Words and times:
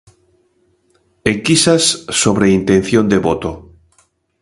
Enquisas 1.31 1.83
sobre 2.21 2.49
intención 2.59 3.05
de 3.11 3.19
voto. 3.27 3.51